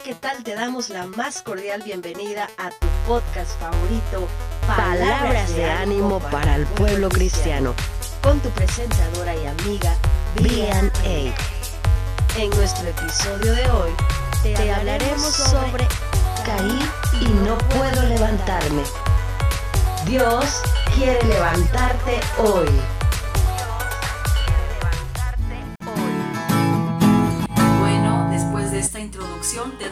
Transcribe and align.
¿qué 0.00 0.14
tal? 0.14 0.44
Te 0.44 0.54
damos 0.54 0.90
la 0.90 1.06
más 1.06 1.42
cordial 1.42 1.82
bienvenida 1.82 2.48
a 2.56 2.70
tu 2.70 2.86
podcast 3.06 3.58
favorito, 3.58 4.28
Palabras 4.66 5.54
de 5.56 5.64
ánimo 5.64 6.20
para 6.20 6.54
el 6.54 6.66
pueblo 6.66 7.08
cristiano, 7.08 7.74
con 8.22 8.38
tu 8.38 8.48
presentadora 8.50 9.34
y 9.34 9.46
amiga, 9.46 9.96
Brian 10.36 10.92
A. 11.04 12.38
En 12.38 12.50
nuestro 12.50 12.88
episodio 12.88 13.52
de 13.54 13.70
hoy, 13.70 13.90
te 14.42 14.70
hablaremos 14.70 15.34
sobre 15.34 15.88
caí 16.44 16.90
y 17.20 17.28
no 17.44 17.58
puedo 17.58 18.02
levantarme. 18.04 18.82
Dios 20.06 20.62
quiere 20.94 21.20
levantarte 21.24 22.20
hoy. 22.38 22.68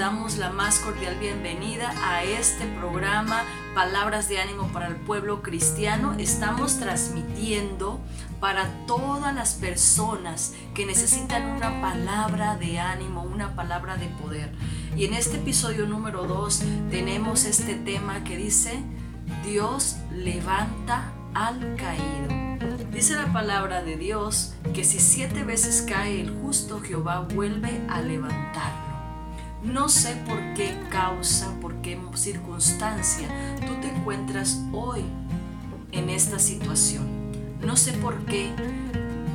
Damos 0.07 0.37
la 0.37 0.51
más 0.51 0.79
cordial 0.79 1.17
bienvenida 1.19 1.93
a 2.01 2.23
este 2.23 2.65
programa 2.79 3.43
Palabras 3.75 4.29
de 4.29 4.39
ánimo 4.39 4.69
para 4.69 4.87
el 4.87 4.95
pueblo 4.95 5.43
cristiano. 5.43 6.15
Estamos 6.17 6.79
transmitiendo 6.79 7.99
para 8.39 8.69
todas 8.87 9.35
las 9.35 9.55
personas 9.55 10.55
que 10.75 10.87
necesitan 10.87 11.51
una 11.57 11.81
palabra 11.81 12.57
de 12.57 12.79
ánimo, 12.79 13.25
una 13.25 13.57
palabra 13.57 13.97
de 13.97 14.07
poder. 14.07 14.53
Y 14.97 15.07
en 15.07 15.15
este 15.15 15.39
episodio 15.39 15.87
número 15.87 16.23
2 16.23 16.63
tenemos 16.89 17.45
este 17.45 17.75
tema 17.75 18.23
que 18.23 18.37
dice, 18.37 18.85
Dios 19.45 19.97
levanta 20.13 21.11
al 21.35 21.75
caído. 21.75 22.29
Dice 22.93 23.17
la 23.17 23.33
palabra 23.33 23.83
de 23.83 23.97
Dios 23.97 24.55
que 24.73 24.85
si 24.85 25.01
siete 25.01 25.43
veces 25.43 25.83
cae 25.83 26.21
el 26.21 26.31
justo, 26.31 26.81
Jehová 26.81 27.27
vuelve 27.35 27.85
a 27.89 28.01
levantarlo. 28.03 28.86
No 29.67 29.89
sé 29.89 30.15
por 30.27 30.39
qué 30.55 30.79
causa, 30.91 31.53
por 31.61 31.75
qué 31.83 31.99
circunstancia 32.15 33.29
tú 33.67 33.75
te 33.81 33.89
encuentras 33.89 34.61
hoy 34.73 35.03
en 35.93 36.09
esta 36.09 36.39
situación. 36.39 37.07
No 37.61 37.77
sé 37.77 37.93
por 37.95 38.25
qué 38.27 38.51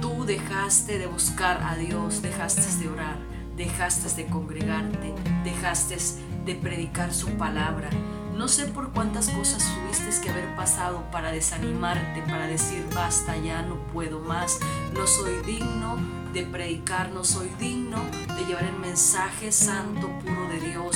tú 0.01 0.23
dejaste 0.25 0.97
de 0.97 1.07
buscar 1.07 1.61
a 1.63 1.75
Dios, 1.75 2.21
dejaste 2.21 2.61
de 2.81 2.89
orar, 2.89 3.17
dejaste 3.57 4.15
de 4.15 4.29
congregarte, 4.29 5.13
dejaste 5.43 5.97
de 6.45 6.55
predicar 6.55 7.13
su 7.13 7.29
palabra. 7.31 7.89
No 8.35 8.47
sé 8.47 8.65
por 8.65 8.93
cuántas 8.93 9.29
cosas 9.29 9.63
tuviste 9.75 10.23
que 10.23 10.29
haber 10.29 10.55
pasado 10.55 11.03
para 11.11 11.31
desanimarte, 11.31 12.21
para 12.23 12.47
decir 12.47 12.85
basta, 12.95 13.37
ya 13.37 13.61
no 13.63 13.75
puedo 13.93 14.19
más, 14.21 14.59
no 14.93 15.05
soy 15.05 15.33
digno 15.45 16.20
de 16.33 16.43
predicar, 16.43 17.11
no 17.11 17.23
soy 17.23 17.49
digno 17.59 17.97
de 18.37 18.45
llevar 18.45 18.63
el 18.63 18.77
mensaje 18.79 19.51
santo, 19.51 20.09
puro 20.19 20.47
de 20.47 20.59
Dios 20.59 20.95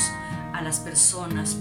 a 0.53 0.61
las 0.61 0.79
personas. 0.79 1.57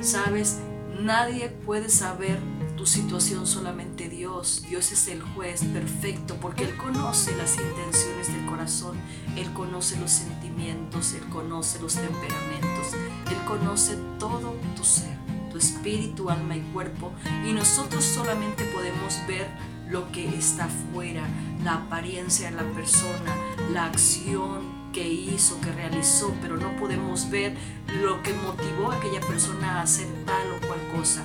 Sabes, 0.00 0.60
nadie 1.00 1.48
puede 1.48 1.88
saber 1.88 2.38
tu 2.76 2.86
situación, 2.86 3.46
solamente 3.46 4.08
Dios. 4.08 4.64
Dios 4.68 4.92
es 4.92 5.08
el 5.08 5.22
juez 5.22 5.64
perfecto 5.64 6.36
porque 6.40 6.64
Él 6.64 6.76
conoce 6.76 7.36
las 7.36 7.56
intenciones 7.56 8.32
del 8.32 8.46
corazón, 8.46 8.96
Él 9.36 9.52
conoce 9.52 9.98
los 9.98 10.10
sentimientos, 10.10 11.12
Él 11.14 11.24
conoce 11.30 11.80
los 11.80 11.94
temperamentos, 11.94 12.94
Él 13.30 13.44
conoce 13.46 13.96
todo 14.18 14.54
tu 14.76 14.84
ser, 14.84 15.16
tu 15.50 15.58
espíritu, 15.58 16.30
alma 16.30 16.56
y 16.56 16.60
cuerpo 16.72 17.12
y 17.46 17.52
nosotros 17.52 18.04
solamente 18.04 18.64
podemos 18.64 19.18
ver 19.28 19.73
lo 19.88 20.10
que 20.12 20.28
está 20.36 20.68
fuera, 20.92 21.22
la 21.62 21.74
apariencia 21.74 22.50
de 22.50 22.56
la 22.56 22.64
persona, 22.72 23.34
la 23.72 23.86
acción 23.86 24.84
que 24.92 25.08
hizo, 25.08 25.60
que 25.60 25.72
realizó, 25.72 26.34
pero 26.40 26.56
no 26.56 26.76
podemos 26.76 27.28
ver 27.30 27.56
lo 28.02 28.22
que 28.22 28.32
motivó 28.32 28.90
a 28.90 28.96
aquella 28.96 29.20
persona 29.20 29.78
a 29.78 29.82
hacer 29.82 30.06
tal 30.24 30.52
o 30.52 30.66
cual 30.66 30.80
cosa. 30.94 31.24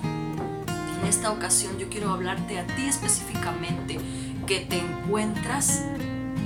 En 1.00 1.08
esta 1.08 1.32
ocasión 1.32 1.78
yo 1.78 1.88
quiero 1.90 2.12
hablarte 2.12 2.60
a 2.60 2.68
ti 2.68 2.88
específicamente 2.88 4.00
que 4.46 4.62
te 4.62 4.80
encuentras 4.80 5.86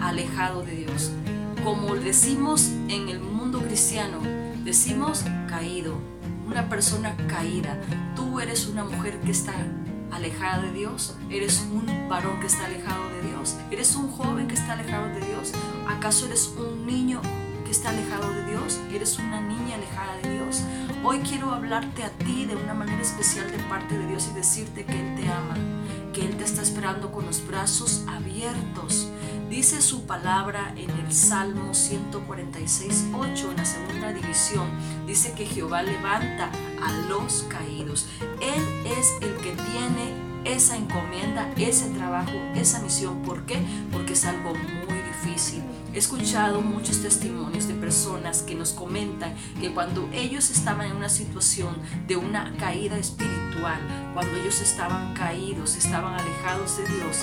alejado 0.02 0.64
de 0.64 0.76
Dios. 0.76 1.12
Como 1.64 1.96
decimos 1.96 2.70
en 2.90 3.08
el 3.08 3.20
mundo 3.20 3.62
cristiano, 3.62 4.20
decimos 4.64 5.24
caído, 5.48 5.98
una 6.46 6.68
persona 6.70 7.16
caída. 7.28 7.80
Tú 8.16 8.40
eres 8.40 8.68
una 8.68 8.84
mujer 8.84 9.20
que 9.22 9.32
está 9.32 9.54
alejada 10.16 10.64
de 10.64 10.72
Dios? 10.72 11.16
¿Eres 11.30 11.66
un 11.72 12.08
varón 12.10 12.40
que 12.40 12.48
está 12.48 12.66
alejado 12.66 13.10
de 13.10 13.30
Dios? 13.30 13.56
¿Eres 13.72 13.96
un 13.96 14.12
joven 14.12 14.48
que 14.48 14.56
está 14.56 14.74
alejado 14.74 15.08
de 15.08 15.26
Dios? 15.26 15.54
¿Acaso 15.88 16.26
eres 16.26 16.48
un 16.58 16.86
niño 16.86 17.22
que 17.66 17.72
está 17.72 17.90
alejado 17.90 18.32
de 18.32 18.46
Dios? 18.46 18.80
¿Eres 18.92 19.18
una 19.20 19.42
niña 19.42 19.76
alejada 19.76 20.18
de 20.18 20.34
Dios? 20.34 20.62
Hoy 21.04 21.20
quiero 21.20 21.52
hablarte 21.52 22.04
a 22.04 22.10
ti 22.10 22.46
de 22.46 22.56
una 22.56 22.74
manera 22.74 23.02
especial 23.02 23.52
de 23.52 23.58
parte 23.64 23.98
de 23.98 24.08
Dios 24.08 24.30
y 24.32 24.36
decirte 24.36 24.86
que 24.86 25.00
Él 25.00 25.16
te 25.16 25.30
ama, 25.30 25.56
que 26.14 26.26
Él 26.26 26.38
te 26.38 26.44
está 26.44 26.62
esperando 26.62 27.12
con 27.12 27.26
los 27.26 27.46
brazos 27.46 28.04
abiertos. 28.08 29.10
Dice 29.54 29.84
su 29.84 30.08
palabra 30.08 30.74
en 30.76 30.90
el 30.90 31.14
Salmo 31.14 31.76
146, 31.76 33.10
8, 33.14 33.52
en 33.52 33.58
la 33.58 33.66
segunda 33.66 34.12
división. 34.12 34.68
Dice 35.06 35.34
que 35.34 35.46
Jehová 35.46 35.84
levanta 35.84 36.50
a 36.82 36.92
los 37.08 37.46
caídos. 37.50 38.08
Él 38.42 38.64
es 38.84 39.12
el 39.22 39.36
que 39.36 39.52
tiene 39.52 40.16
esa 40.44 40.76
encomienda, 40.76 41.54
ese 41.56 41.92
trabajo, 41.92 42.32
esa 42.56 42.82
misión. 42.82 43.22
¿Por 43.22 43.46
qué? 43.46 43.60
Porque 43.92 44.14
es 44.14 44.26
algo 44.26 44.56
muy 44.56 44.98
difícil. 45.04 45.62
He 45.94 46.00
escuchado 46.00 46.62
muchos 46.62 47.04
testimonios 47.04 47.68
de 47.68 47.76
personas 47.76 48.42
que 48.42 48.56
nos 48.56 48.72
comentan 48.72 49.36
que 49.62 49.72
cuando 49.72 50.10
ellos 50.14 50.50
estaban 50.50 50.88
en 50.88 50.98
una 50.98 51.10
situación 51.10 51.78
de 52.08 52.16
una 52.16 52.58
caída 52.58 52.98
espiritual, 52.98 53.80
cuando 54.16 54.36
ellos 54.36 54.60
estaban 54.62 55.14
caídos, 55.14 55.76
estaban 55.76 56.16
alejados 56.20 56.78
de 56.78 56.88
Dios, 56.88 57.20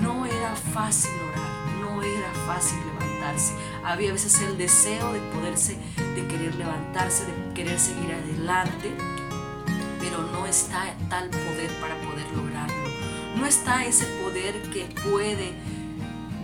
no 0.00 0.26
era 0.26 0.54
fácil 0.56 1.12
orar, 1.30 1.80
no 1.80 2.02
era 2.02 2.30
fácil 2.46 2.78
levantarse. 2.86 3.54
Había 3.84 4.10
a 4.10 4.12
veces 4.12 4.40
el 4.42 4.56
deseo 4.58 5.12
de 5.12 5.20
poderse, 5.32 5.76
de 6.14 6.26
querer 6.26 6.54
levantarse, 6.54 7.24
de 7.26 7.54
querer 7.54 7.78
seguir 7.78 8.12
adelante, 8.12 8.92
pero 10.00 10.22
no 10.32 10.46
está 10.46 10.94
tal 11.08 11.28
poder 11.30 11.70
para 11.80 11.96
poder 12.00 12.26
lograrlo. 12.36 12.74
No 13.36 13.46
está 13.46 13.84
ese 13.84 14.06
poder 14.22 14.62
que 14.70 14.84
puede 15.02 15.54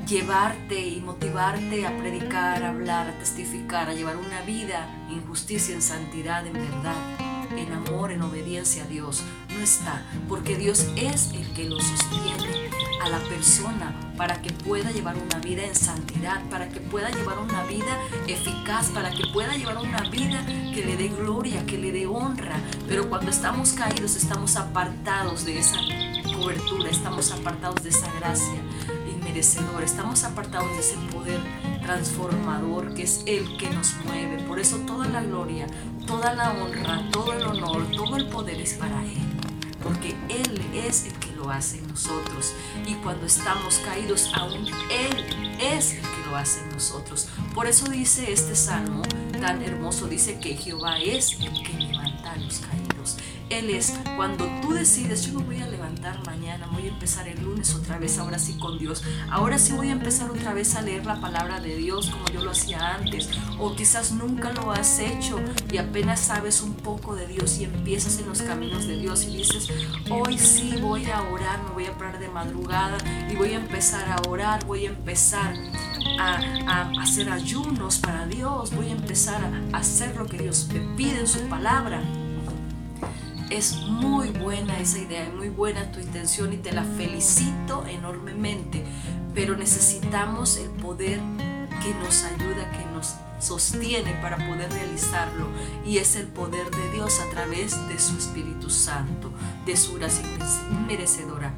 llevarte 0.07 0.89
y 0.89 1.01
motivarte 1.01 1.87
a 1.87 1.97
predicar, 1.97 2.65
a 2.65 2.71
hablar, 2.71 3.09
a 3.09 3.19
testificar, 3.19 3.89
a 3.89 3.95
llevar 3.95 4.17
una 4.17 4.41
vida 4.43 4.89
en 5.09 5.25
justicia, 5.27 5.75
en 5.75 5.83
santidad, 5.83 6.45
en 6.47 6.55
verdad, 6.55 7.30
en 7.57 7.73
amor, 7.73 8.13
en 8.13 8.23
obediencia 8.23 8.85
a 8.85 8.87
Dios. 8.87 9.23
No 9.53 9.61
está, 9.61 10.05
porque 10.29 10.57
Dios 10.57 10.87
es 10.97 11.31
el 11.33 11.53
que 11.53 11.69
lo 11.69 11.81
sostiene 11.81 12.71
a 13.03 13.09
la 13.09 13.19
persona 13.21 13.95
para 14.17 14.43
que 14.43 14.53
pueda 14.53 14.91
llevar 14.91 15.17
una 15.17 15.39
vida 15.39 15.65
en 15.65 15.75
santidad, 15.75 16.43
para 16.51 16.69
que 16.69 16.81
pueda 16.81 17.11
llevar 17.11 17.39
una 17.39 17.65
vida 17.65 17.99
eficaz, 18.27 18.91
para 18.91 19.11
que 19.11 19.27
pueda 19.33 19.57
llevar 19.57 19.79
una 19.79 20.03
vida 20.11 20.45
que 20.47 20.85
le 20.85 20.97
dé 20.97 21.09
gloria, 21.09 21.65
que 21.65 21.79
le 21.79 21.93
dé 21.93 22.07
honra. 22.07 22.61
Pero 22.87 23.09
cuando 23.09 23.31
estamos 23.31 23.73
caídos, 23.73 24.17
estamos 24.17 24.57
apartados 24.57 25.45
de 25.45 25.59
esa 25.59 25.79
cobertura, 26.37 26.91
estamos 26.91 27.33
apartados 27.33 27.83
de 27.83 27.89
esa 27.89 28.13
gracia 28.19 28.61
inmerecedora, 29.11 29.85
estamos 29.85 30.25
apartados 30.25 30.71
de 30.73 30.81
ese 30.81 30.97
poder 31.13 31.41
transformador 31.83 32.95
que 32.95 33.03
es 33.03 33.23
el 33.27 33.57
que 33.57 33.71
nos 33.71 33.95
mueve. 34.05 34.43
Por 34.45 34.59
eso 34.59 34.77
toda 34.79 35.09
la 35.09 35.23
gloria, 35.23 35.67
toda 36.11 36.35
la 36.35 36.51
honra, 36.51 37.09
todo 37.13 37.33
el 37.33 37.43
honor, 37.45 37.87
todo 37.93 38.17
el 38.17 38.27
poder 38.27 38.61
es 38.61 38.75
para 38.75 39.01
Él. 39.05 39.23
Porque 39.81 40.17
Él 40.29 40.61
es 40.75 41.05
el 41.05 41.13
que 41.21 41.31
lo 41.37 41.49
hace 41.51 41.79
en 41.79 41.87
nosotros. 41.87 42.53
Y 42.85 42.95
cuando 42.95 43.27
estamos 43.27 43.77
caídos, 43.85 44.33
aún 44.35 44.67
Él 44.91 45.57
es 45.61 45.95
el 45.95 46.01
que 46.01 46.29
lo 46.29 46.37
hace 46.37 46.63
en 46.63 46.71
nosotros. 46.71 47.29
Por 47.55 47.69
eso 47.69 47.89
dice 47.89 48.33
este 48.33 48.57
salmo 48.57 49.03
tan 49.41 49.63
hermoso, 49.63 50.09
dice 50.09 50.41
que 50.41 50.57
Jehová 50.57 50.99
es 50.99 51.39
el 51.41 51.63
que 51.63 51.75
levanta 51.75 52.37
los. 52.39 52.60
Él 53.51 53.69
es 53.71 53.99
cuando 54.17 54.47
tú 54.63 54.73
decides, 54.73 55.27
yo 55.27 55.41
me 55.41 55.45
voy 55.45 55.61
a 55.61 55.67
levantar 55.67 56.25
mañana, 56.25 56.69
voy 56.73 56.85
a 56.85 56.89
empezar 56.89 57.27
el 57.27 57.43
lunes 57.43 57.75
otra 57.75 57.99
vez, 57.99 58.17
ahora 58.19 58.39
sí 58.39 58.57
con 58.59 58.79
Dios. 58.79 59.03
Ahora 59.29 59.59
sí 59.59 59.73
voy 59.73 59.89
a 59.89 59.93
empezar 59.93 60.31
otra 60.31 60.55
vez 60.55 60.77
a 60.77 60.83
leer 60.83 61.05
la 61.05 61.21
palabra 61.21 61.59
de 61.59 61.77
Dios 61.77 62.11
como 62.11 62.27
yo 62.29 62.45
lo 62.45 62.53
hacía 62.53 62.95
antes. 62.95 63.29
O 63.59 63.75
quizás 63.75 64.13
nunca 64.13 64.53
lo 64.53 64.71
has 64.71 65.01
hecho 65.01 65.41
y 65.71 65.79
apenas 65.79 66.21
sabes 66.21 66.63
un 66.63 66.75
poco 66.75 67.17
de 67.17 67.27
Dios 67.27 67.59
y 67.59 67.65
empiezas 67.65 68.21
en 68.21 68.29
los 68.29 68.41
caminos 68.41 68.87
de 68.87 68.97
Dios 68.99 69.25
y 69.25 69.39
dices, 69.39 69.69
hoy 70.11 70.39
sí 70.39 70.77
voy 70.81 71.11
a 71.11 71.21
orar, 71.23 71.61
me 71.65 71.71
voy 71.71 71.87
a 71.87 71.99
parar 71.99 72.21
de 72.21 72.29
madrugada 72.29 72.99
y 73.29 73.35
voy 73.35 73.55
a 73.55 73.57
empezar 73.57 74.09
a 74.09 74.29
orar, 74.29 74.65
voy 74.65 74.87
a 74.87 74.91
empezar 74.91 75.55
a, 76.21 76.41
a 76.69 77.03
hacer 77.03 77.29
ayunos 77.29 77.99
para 77.99 78.27
Dios, 78.27 78.73
voy 78.77 78.91
a 78.91 78.93
empezar 78.93 79.43
a 79.73 79.77
hacer 79.77 80.15
lo 80.17 80.27
que 80.27 80.39
Dios 80.39 80.69
me 80.73 80.81
pide 80.97 81.19
en 81.19 81.27
su 81.27 81.41
palabra. 81.49 82.01
Es 83.51 83.83
muy 83.83 84.29
buena 84.31 84.79
esa 84.79 84.99
idea, 84.99 85.25
es 85.25 85.35
muy 85.35 85.49
buena 85.49 85.91
tu 85.91 85.99
intención 85.99 86.53
y 86.53 86.57
te 86.59 86.71
la 86.71 86.85
felicito 86.85 87.85
enormemente, 87.85 88.85
pero 89.35 89.57
necesitamos 89.57 90.57
el 90.57 90.71
poder 90.71 91.19
que 91.83 91.93
nos 91.95 92.23
ayuda, 92.23 92.71
que 92.71 92.87
nos 92.95 93.17
sostiene 93.41 94.13
para 94.23 94.37
poder 94.37 94.71
realizarlo 94.71 95.49
y 95.85 95.99
es 95.99 96.15
el 96.15 96.29
poder 96.29 96.71
de 96.71 96.93
Dios 96.93 97.19
a 97.19 97.29
través 97.31 97.77
de 97.89 97.99
su 97.99 98.17
Espíritu 98.17 98.71
Santo, 98.71 99.33
de 99.67 99.77
su 99.77 99.95
gracia 99.95 100.25
merecedora. 100.87 101.53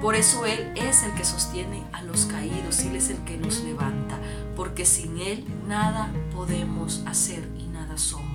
Por 0.00 0.14
eso 0.14 0.46
Él 0.46 0.72
es 0.76 1.02
el 1.02 1.12
que 1.14 1.24
sostiene 1.24 1.82
a 1.92 2.02
los 2.02 2.26
caídos, 2.26 2.80
Él 2.80 2.94
es 2.94 3.10
el 3.10 3.18
que 3.24 3.36
nos 3.36 3.64
levanta, 3.64 4.16
porque 4.54 4.86
sin 4.86 5.18
Él 5.18 5.44
nada 5.66 6.08
podemos 6.32 7.02
hacer 7.04 7.48
y 7.58 7.66
nada 7.66 7.98
somos. 7.98 8.25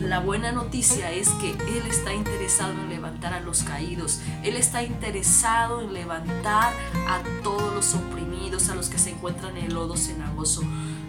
La 0.00 0.18
buena 0.20 0.52
noticia 0.52 1.10
es 1.12 1.28
que 1.30 1.50
Él 1.50 1.86
está 1.88 2.12
interesado 2.12 2.72
en 2.72 2.88
levantar 2.88 3.32
a 3.32 3.40
los 3.40 3.62
caídos, 3.62 4.20
Él 4.42 4.56
está 4.56 4.82
interesado 4.82 5.80
en 5.80 5.94
levantar 5.94 6.72
a 7.08 7.22
todos 7.42 7.74
los 7.74 7.94
oprimidos, 7.94 8.68
a 8.68 8.74
los 8.74 8.88
que 8.88 8.98
se 8.98 9.10
encuentran 9.10 9.56
en 9.56 9.66
el 9.66 9.74
lodo 9.74 9.96
cenagoso. 9.96 10.62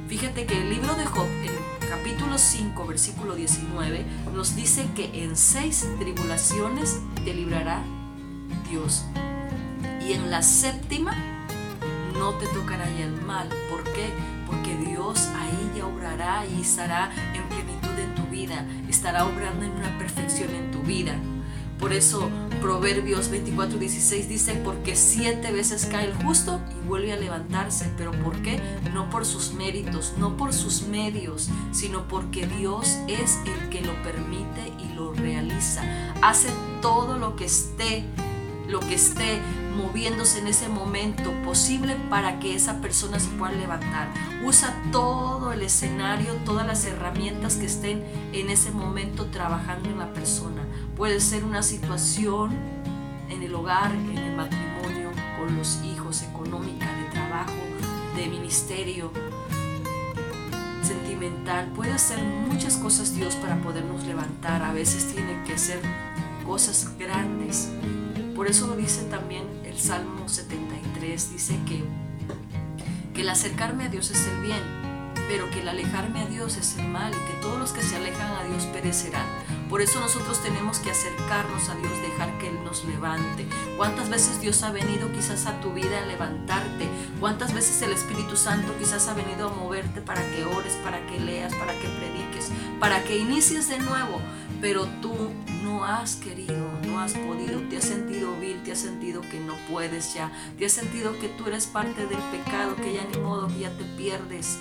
Fíjate 0.08 0.46
que 0.46 0.62
el 0.62 0.70
libro 0.70 0.96
de 0.96 1.06
Job, 1.06 1.28
en 1.28 1.90
capítulo 1.90 2.38
5, 2.38 2.86
versículo 2.86 3.36
19, 3.36 4.06
nos 4.34 4.56
dice 4.56 4.88
que 4.96 5.24
en 5.24 5.36
seis 5.36 5.88
tribulaciones 6.00 7.00
te 7.24 7.34
librará 7.34 7.84
Dios 8.70 9.04
y 10.08 10.14
en 10.14 10.30
la 10.30 10.42
séptima 10.42 11.16
no 12.18 12.34
te 12.36 12.48
tocará 12.48 12.88
el 12.90 13.22
mal. 13.22 13.50
¿Por 13.70 13.84
qué? 13.84 14.14
Porque 14.46 14.76
Dios 14.78 15.28
ahí 15.36 15.72
ya 15.76 15.86
obrará 15.86 16.46
y 16.46 16.62
estará 16.62 17.12
en 17.34 17.55
estará 18.90 19.26
obrando 19.26 19.66
en 19.66 19.72
una 19.72 19.98
perfección 19.98 20.54
en 20.56 20.72
tu 20.72 20.80
vida. 20.82 21.16
Por 21.80 21.92
eso 21.92 22.30
Proverbios 22.62 23.30
24:16 23.32 24.28
dice, 24.28 24.54
porque 24.64 24.96
siete 24.96 25.52
veces 25.52 25.86
cae 25.86 26.06
el 26.06 26.14
justo 26.14 26.62
y 26.72 26.88
vuelve 26.88 27.12
a 27.12 27.18
levantarse. 27.18 27.92
¿Pero 27.98 28.12
por 28.12 28.42
qué? 28.42 28.60
No 28.94 29.10
por 29.10 29.26
sus 29.26 29.54
méritos, 29.54 30.14
no 30.18 30.38
por 30.38 30.54
sus 30.54 30.84
medios, 30.84 31.50
sino 31.72 32.08
porque 32.08 32.48
Dios 32.48 32.98
es 33.08 33.38
el 33.46 33.70
que 33.70 33.82
lo 33.82 33.94
permite 34.04 34.72
y 34.80 34.96
lo 34.96 35.14
realiza. 35.14 35.84
Hace 36.22 36.50
todo 36.82 37.18
lo 37.18 37.36
que 37.36 37.46
esté, 37.46 38.06
lo 38.68 38.80
que 38.80 38.96
esté 38.96 39.40
moviéndose 39.76 40.40
en 40.40 40.48
ese 40.48 40.70
momento 40.70 41.32
posible 41.44 41.96
para 42.10 42.40
que 42.40 42.56
esa 42.56 42.82
persona 42.82 43.20
se 43.20 43.30
pueda 43.32 43.54
levantar. 43.54 44.10
Usa 44.44 44.76
todo 44.92 45.52
el 45.52 45.62
escenario, 45.62 46.34
todas 46.46 46.66
las 46.66 46.86
herramientas 46.86 47.56
que 47.56 47.66
estén 47.66 48.04
en 48.34 48.50
ese 48.50 48.72
momento 48.72 49.26
trabajando 49.28 49.90
en 49.90 50.00
la 50.00 50.14
persona. 50.14 50.66
Puede 50.96 51.20
ser 51.20 51.44
una 51.44 51.64
situación 51.64 52.52
en 53.30 53.44
el 53.44 53.54
hogar, 53.54 53.92
en 53.92 54.18
el 54.18 54.36
matrimonio, 54.36 55.12
con 55.38 55.56
los 55.58 55.82
hijos, 55.84 56.24
económica, 56.24 56.86
de 56.96 57.10
trabajo, 57.12 57.54
de 58.16 58.28
ministerio, 58.28 59.12
sentimental. 60.82 61.68
Puede 61.76 61.92
hacer 61.92 62.22
muchas 62.24 62.78
cosas 62.78 63.16
Dios 63.16 63.36
para 63.36 63.58
podernos 63.58 64.06
levantar. 64.06 64.64
A 64.64 64.74
veces 64.74 65.12
tiene 65.14 65.44
que 65.44 65.58
ser 65.58 65.82
cosas 66.46 66.92
grandes. 66.98 67.70
Por 68.36 68.48
eso 68.48 68.76
dice 68.76 69.04
también 69.04 69.55
el 69.76 69.82
Salmo 69.82 70.30
73, 70.30 71.34
dice 71.34 71.60
que, 71.68 71.84
que 73.14 73.22
el 73.22 73.30
acercarme 73.30 73.84
a 73.84 73.90
Dios 73.90 74.10
es 74.10 74.26
el 74.28 74.40
bien, 74.42 74.62
pero 75.28 75.50
que 75.50 75.60
el 75.60 75.68
alejarme 75.68 76.22
a 76.22 76.26
Dios 76.28 76.56
es 76.56 76.78
el 76.78 76.88
mal 76.88 77.12
y 77.12 77.32
que 77.32 77.42
todos 77.42 77.60
los 77.60 77.74
que 77.74 77.82
se 77.82 77.98
alejan 77.98 78.32
a 78.32 78.46
Dios 78.46 78.64
perecerán. 78.68 79.26
Por 79.70 79.82
eso 79.82 80.00
nosotros 80.00 80.42
tenemos 80.42 80.80
que 80.80 80.92
acercarnos 80.92 81.68
a 81.68 81.76
Dios, 81.76 81.92
dejar 82.02 82.38
que 82.38 82.50
Él 82.50 82.64
nos 82.64 82.86
levante. 82.86 83.48
¿Cuántas 83.76 84.10
veces 84.10 84.40
Dios 84.40 84.64
ha 84.64 84.72
venido 84.72 85.12
quizás 85.12 85.46
a 85.46 85.60
tu 85.60 85.74
vida 85.74 86.00
a 86.02 86.06
levantarte? 86.06 86.88
¿Cuántas 87.20 87.54
veces 87.54 87.82
el 87.82 87.92
Espíritu 87.92 88.38
Santo 88.38 88.78
quizás 88.80 89.10
ha 89.10 89.14
venido 89.14 89.50
a 89.50 89.54
moverte 89.54 90.00
para 90.00 90.22
que 90.32 90.46
ores, 90.46 90.74
para 90.86 91.06
que 91.08 91.20
leas, 91.20 91.54
para 91.56 91.74
que 91.74 91.90
prediques, 91.90 92.50
para 92.80 93.04
que 93.04 93.18
inicies 93.18 93.68
de 93.68 93.80
nuevo? 93.80 94.22
Pero 94.62 94.86
tú 95.02 95.14
no 95.64 95.84
has 95.84 96.16
querido, 96.16 96.70
has 97.00 97.14
podido, 97.14 97.60
te 97.70 97.78
has 97.78 97.86
sentido 97.86 98.36
vil, 98.40 98.62
te 98.64 98.72
has 98.72 98.80
sentido 98.80 99.22
que 99.22 99.40
no 99.40 99.54
puedes 99.70 100.14
ya, 100.14 100.32
te 100.58 100.66
has 100.66 100.72
sentido 100.72 101.18
que 101.20 101.28
tú 101.30 101.48
eres 101.48 101.68
parte 101.68 102.06
del 102.08 102.20
pecado, 102.32 102.76
que 102.76 102.94
ya 102.94 103.06
ni 103.12 103.18
modo, 103.20 103.48
que 103.48 103.60
ya 103.60 103.70
te 103.78 103.84
pierdes. 103.98 104.58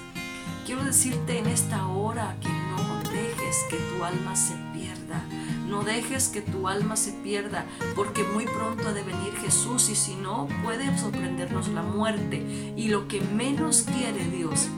Quiero 0.66 0.84
decirte 0.84 1.38
en 1.38 1.46
esta 1.46 1.86
hora 1.88 2.36
que 2.40 2.48
no 2.48 3.02
dejes 3.10 3.56
que 3.70 3.76
tu 3.76 4.04
alma 4.04 4.34
se 4.34 4.54
pierda. 4.72 5.22
No 5.68 5.82
dejes 5.82 6.28
que 6.28 6.40
tu 6.40 6.68
alma 6.68 6.96
se 6.96 7.12
pierda, 7.12 7.64
porque 7.94 8.22
muy 8.22 8.44
pronto 8.44 8.88
ha 8.88 8.92
de 8.92 9.02
venir 9.02 9.34
Jesús 9.36 9.88
y 9.88 9.94
si 9.94 10.14
no, 10.14 10.48
puede 10.62 10.96
sorprendernos 10.98 11.68
la 11.68 11.82
muerte. 11.82 12.36
Y 12.76 12.88
lo 12.88 13.08
que 13.08 13.20
menos 13.20 13.82
quiere 13.82 14.24
Dios 14.24 14.68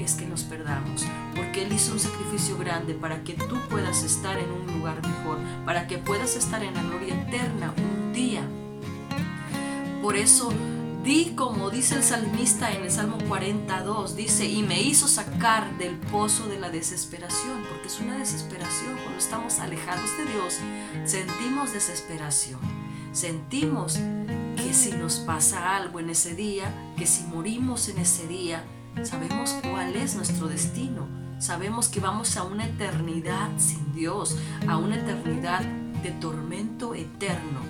es 0.00 0.14
que 0.14 0.26
nos 0.26 0.42
perdamos, 0.42 1.04
porque 1.34 1.62
Él 1.62 1.72
hizo 1.72 1.92
un 1.92 2.00
sacrificio 2.00 2.56
grande 2.58 2.94
para 2.94 3.22
que 3.22 3.34
tú 3.34 3.56
puedas 3.70 4.02
estar 4.02 4.38
en 4.38 4.50
un 4.50 4.66
lugar 4.78 5.00
mejor, 5.06 5.38
para 5.64 5.86
que 5.86 5.98
puedas 5.98 6.36
estar 6.36 6.62
en 6.62 6.74
la 6.74 6.82
gloria 6.82 7.14
eterna 7.14 7.72
un 7.76 8.12
día. 8.12 8.42
Por 10.02 10.16
eso, 10.16 10.52
di 11.02 11.32
como 11.34 11.70
dice 11.70 11.94
el 11.96 12.02
salmista 12.02 12.72
en 12.72 12.82
el 12.82 12.90
Salmo 12.90 13.18
42, 13.28 14.16
dice, 14.16 14.46
y 14.46 14.62
me 14.62 14.82
hizo 14.82 15.08
sacar 15.08 15.78
del 15.78 15.96
pozo 15.96 16.46
de 16.46 16.58
la 16.58 16.70
desesperación, 16.70 17.62
porque 17.68 17.86
es 17.86 18.00
una 18.00 18.18
desesperación 18.18 18.96
cuando 19.02 19.18
estamos 19.18 19.58
alejados 19.60 20.10
de 20.18 20.32
Dios, 20.32 20.58
sentimos 21.04 21.72
desesperación, 21.72 22.60
sentimos 23.12 23.98
que 24.56 24.74
si 24.74 24.92
nos 24.92 25.20
pasa 25.20 25.76
algo 25.76 26.00
en 26.00 26.10
ese 26.10 26.34
día, 26.34 26.72
que 26.96 27.06
si 27.06 27.24
morimos 27.24 27.88
en 27.88 27.98
ese 27.98 28.26
día, 28.26 28.64
Sabemos 29.02 29.54
cuál 29.62 29.96
es 29.96 30.14
nuestro 30.14 30.46
destino. 30.46 31.06
Sabemos 31.38 31.88
que 31.88 32.00
vamos 32.00 32.36
a 32.36 32.44
una 32.44 32.66
eternidad 32.66 33.50
sin 33.58 33.92
Dios, 33.94 34.36
a 34.68 34.78
una 34.78 34.96
eternidad 34.96 35.60
de 36.02 36.10
tormento 36.12 36.94
eterno. 36.94 37.60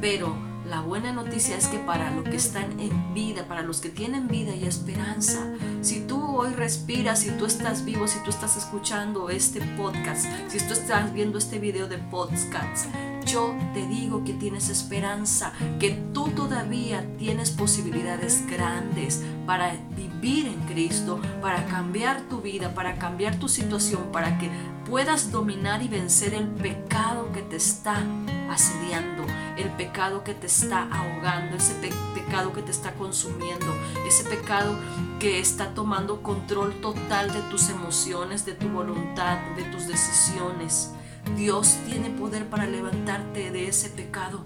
Pero 0.00 0.36
la 0.68 0.80
buena 0.80 1.12
noticia 1.12 1.56
es 1.56 1.68
que 1.68 1.78
para 1.78 2.10
los 2.10 2.24
que 2.24 2.36
están 2.36 2.78
en 2.78 3.14
vida, 3.14 3.46
para 3.48 3.62
los 3.62 3.80
que 3.80 3.88
tienen 3.88 4.28
vida 4.28 4.54
y 4.54 4.64
esperanza, 4.64 5.46
si 5.80 6.00
tú 6.00 6.22
hoy 6.22 6.52
respiras, 6.52 7.20
si 7.20 7.30
tú 7.30 7.46
estás 7.46 7.84
vivo, 7.84 8.06
si 8.06 8.18
tú 8.22 8.30
estás 8.30 8.56
escuchando 8.56 9.30
este 9.30 9.60
podcast, 9.78 10.26
si 10.48 10.58
tú 10.58 10.74
estás 10.74 11.14
viendo 11.14 11.38
este 11.38 11.58
video 11.58 11.88
de 11.88 11.96
podcast, 11.98 12.86
yo 13.28 13.54
te 13.74 13.86
digo 13.86 14.24
que 14.24 14.32
tienes 14.32 14.70
esperanza, 14.70 15.52
que 15.78 15.90
tú 16.14 16.28
todavía 16.30 17.04
tienes 17.18 17.50
posibilidades 17.50 18.46
grandes 18.46 19.22
para 19.46 19.74
vivir 19.94 20.46
en 20.46 20.60
Cristo, 20.66 21.20
para 21.42 21.66
cambiar 21.66 22.22
tu 22.22 22.40
vida, 22.40 22.74
para 22.74 22.94
cambiar 22.96 23.36
tu 23.38 23.48
situación, 23.48 24.10
para 24.12 24.38
que 24.38 24.50
puedas 24.88 25.30
dominar 25.30 25.82
y 25.82 25.88
vencer 25.88 26.32
el 26.32 26.46
pecado 26.46 27.30
que 27.32 27.42
te 27.42 27.56
está 27.56 28.02
asediando, 28.50 29.24
el 29.58 29.68
pecado 29.72 30.24
que 30.24 30.32
te 30.32 30.46
está 30.46 30.88
ahogando, 30.90 31.56
ese 31.56 31.74
pecado 32.14 32.54
que 32.54 32.62
te 32.62 32.70
está 32.70 32.94
consumiendo, 32.94 33.66
ese 34.06 34.24
pecado 34.24 34.74
que 35.20 35.38
está 35.38 35.74
tomando 35.74 36.22
control 36.22 36.80
total 36.80 37.30
de 37.30 37.42
tus 37.50 37.68
emociones, 37.68 38.46
de 38.46 38.54
tu 38.54 38.68
voluntad, 38.68 39.36
de 39.54 39.64
tus 39.64 39.86
decisiones. 39.86 40.92
Dios 41.36 41.76
tiene 41.86 42.10
poder 42.10 42.46
para 42.48 42.66
levantarte 42.66 43.50
de 43.50 43.68
ese 43.68 43.90
pecado. 43.90 44.44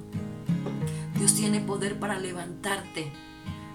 Dios 1.17 1.35
tiene 1.35 1.61
poder 1.61 1.99
para 1.99 2.19
levantarte. 2.19 3.13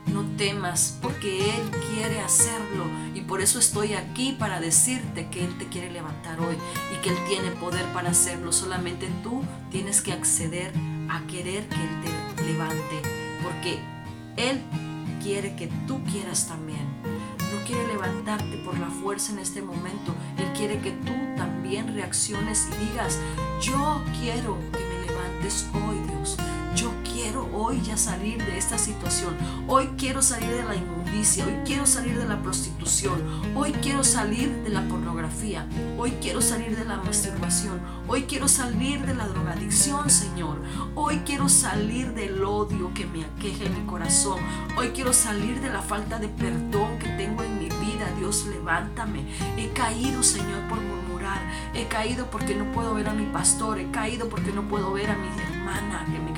No 0.08 0.24
temas 0.38 0.98
porque 1.02 1.40
Él 1.40 1.72
quiere 1.94 2.22
hacerlo 2.22 2.86
y 3.14 3.22
por 3.22 3.42
eso 3.42 3.60
estoy 3.60 3.94
aquí 3.94 4.36
para 4.38 4.60
decirte 4.60 5.28
que 5.30 5.44
Él 5.44 5.58
te 5.58 5.68
quiere 5.68 5.92
levantar 5.92 6.40
hoy 6.40 6.56
y 6.94 7.02
que 7.02 7.10
Él 7.10 7.18
tiene 7.28 7.52
poder 7.52 7.86
para 7.94 8.10
hacerlo. 8.12 8.52
Solamente 8.52 9.10
tú 9.24 9.42
tienes 9.72 10.02
que 10.02 10.14
acceder 10.14 10.72
a 11.10 11.26
querer 11.28 11.68
que 11.68 11.76
Él 11.76 12.36
te 12.36 12.44
levante 12.44 13.02
porque 13.44 13.80
Él 14.38 14.62
quiere 15.22 15.56
que 15.56 15.68
tú 15.88 16.02
quieras 16.04 16.48
también. 16.48 16.67
Quiere 17.68 17.86
levantarte 17.86 18.56
por 18.64 18.80
la 18.80 18.88
fuerza 18.88 19.34
en 19.34 19.40
este 19.40 19.62
momento. 19.62 20.16
Él 20.38 20.46
quiere 20.56 20.80
que 20.80 20.92
tú 20.92 21.12
también 21.36 21.94
reacciones 21.94 22.70
y 22.72 22.86
digas, 22.92 23.20
yo 23.60 24.02
quiero 24.22 24.58
que 24.72 24.80
me 24.80 25.06
levantes 25.06 25.68
hoy, 25.74 25.98
Dios. 26.08 26.38
Quiero 27.28 27.50
hoy 27.54 27.82
ya 27.82 27.98
salir 27.98 28.42
de 28.42 28.58
esta 28.58 28.78
situación. 28.78 29.36
Hoy 29.68 29.90
quiero 29.98 30.22
salir 30.22 30.50
de 30.50 30.64
la 30.64 30.76
inmundicia. 30.76 31.46
Hoy 31.46 31.58
quiero 31.66 31.86
salir 31.86 32.18
de 32.18 32.26
la 32.26 32.42
prostitución. 32.42 33.22
Hoy 33.54 33.74
quiero 33.74 34.06
salir 34.06 34.50
de 34.64 34.70
la 34.70 34.88
pornografía. 34.88 35.68
Hoy 35.98 36.12
quiero 36.22 36.42
salir 36.42 36.78
de 36.78 36.86
la 36.86 36.96
masturbación. 36.96 37.82
Hoy 38.08 38.24
quiero 38.30 38.48
salir 38.48 39.06
de 39.06 39.14
la 39.14 39.28
drogadicción, 39.28 40.10
Señor. 40.10 40.62
Hoy 40.96 41.18
quiero 41.26 41.50
salir 41.50 42.14
del 42.14 42.42
odio 42.46 42.94
que 42.94 43.06
me 43.06 43.26
aqueja 43.26 43.66
en 43.66 43.74
mi 43.74 43.86
corazón. 43.86 44.40
Hoy 44.78 44.92
quiero 44.96 45.12
salir 45.12 45.60
de 45.60 45.68
la 45.68 45.82
falta 45.82 46.20
de 46.20 46.30
perdón 46.30 46.98
que 46.98 47.10
tengo 47.10 47.44
en 47.44 47.60
mi 47.60 47.66
vida. 47.66 48.10
Dios, 48.18 48.46
levántame. 48.46 49.26
He 49.58 49.68
caído, 49.74 50.24
Señor, 50.24 50.66
por 50.70 50.80
murmurar. 50.80 51.42
He 51.74 51.90
caído 51.90 52.32
porque 52.32 52.56
no 52.56 52.72
puedo 52.72 52.94
ver 52.94 53.10
a 53.10 53.14
mi 53.14 53.26
pastor. 53.26 53.80
He 53.80 53.92
caído 53.92 54.30
porque 54.30 54.54
no 54.54 54.62
puedo 54.70 54.94
ver 54.94 55.10
a 55.10 55.18
mi 55.18 55.28
hermana 55.28 56.06
que 56.06 56.20
me 56.20 56.38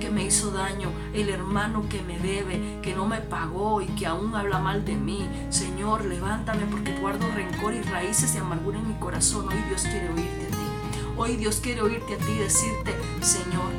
que 0.00 0.10
me 0.10 0.24
hizo 0.24 0.50
daño, 0.50 0.90
el 1.12 1.28
hermano 1.28 1.88
que 1.88 2.02
me 2.02 2.18
debe, 2.18 2.80
que 2.82 2.94
no 2.94 3.06
me 3.06 3.18
pagó 3.18 3.82
y 3.82 3.86
que 3.86 4.06
aún 4.06 4.34
habla 4.34 4.58
mal 4.58 4.84
de 4.84 4.96
mí. 4.96 5.28
Señor, 5.50 6.04
levántame 6.04 6.66
porque 6.70 6.96
guardo 6.98 7.26
rencor 7.34 7.74
y 7.74 7.82
raíces 7.82 8.34
de 8.34 8.40
amargura 8.40 8.78
en 8.78 8.88
mi 8.88 8.94
corazón. 8.94 9.48
Hoy 9.48 9.62
Dios 9.68 9.82
quiere 9.82 10.08
oírte 10.08 10.46
a 10.46 10.50
ti. 10.50 10.56
Hoy 11.16 11.36
Dios 11.36 11.60
quiere 11.62 11.82
oírte 11.82 12.14
a 12.14 12.18
ti 12.18 12.32
y 12.32 12.38
decirte, 12.38 12.94
Señor, 13.20 13.70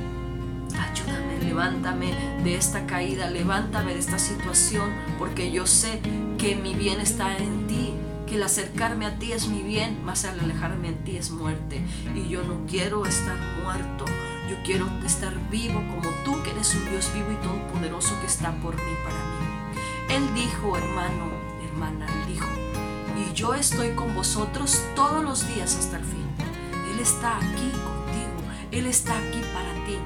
ayúdame, 0.80 1.44
levántame 1.44 2.14
de 2.44 2.56
esta 2.56 2.86
caída, 2.86 3.30
levántame 3.30 3.94
de 3.94 4.00
esta 4.00 4.20
situación, 4.20 4.90
porque 5.20 5.52
yo 5.52 5.68
sé 5.68 6.02
que 6.38 6.56
mi 6.56 6.74
bien 6.74 7.00
está 7.00 7.38
en 7.38 7.68
ti 7.68 7.94
que 8.26 8.36
el 8.36 8.44
acercarme 8.44 9.06
a 9.06 9.20
ti 9.20 9.32
es 9.32 9.48
mi 9.48 9.62
bien, 9.62 10.04
más 10.04 10.26
al 10.26 10.40
alejarme 10.40 10.90
de 10.90 10.94
ti 10.96 11.18
es 11.18 11.32
muerte. 11.32 11.82
Y 12.16 12.28
yo 12.28 12.44
no 12.44 12.66
quiero 12.68 13.06
estar 13.06 13.38
muerto, 13.64 14.06
yo 14.50 14.56
quiero 14.64 14.88
estar 15.06 15.34
vivo 15.50 15.84
como 15.90 16.10
tú, 16.24 16.42
que 16.44 16.52
eres 16.52 16.74
un 16.76 16.90
Dios 16.90 17.12
vivo 17.14 17.32
y 17.32 17.36
todopoderoso 17.36 18.20
que 18.22 18.28
está 18.28 18.52
por 18.62 18.76
mí, 18.76 18.92
para 19.04 19.16
mí. 19.16 20.16
Él 20.16 20.34
dijo, 20.34 20.78
hermano, 20.78 21.32
hermana, 21.68 22.06
él 22.06 22.34
dijo, 22.34 22.48
y 23.18 23.34
yo 23.34 23.54
estoy 23.54 23.92
con 23.92 24.14
vosotros 24.14 24.82
todos 24.96 25.24
los 25.24 25.48
días 25.48 25.76
hasta 25.76 25.98
el 25.98 26.04
fin. 26.04 26.26
Él 26.92 27.00
está 27.00 27.38
aquí 27.38 27.72
contigo, 27.72 28.52
Él 28.72 28.86
está 28.86 29.18
aquí 29.18 29.42
para 29.54 29.74
ti. 29.86 29.98